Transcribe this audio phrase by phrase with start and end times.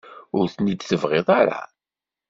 [0.37, 1.61] Ur ten-tebɣiḍ ara?